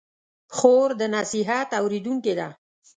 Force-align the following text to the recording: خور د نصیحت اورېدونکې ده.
خور 0.55 0.89
د 0.99 1.01
نصیحت 1.15 1.69
اورېدونکې 1.79 2.33
ده. 2.39 2.49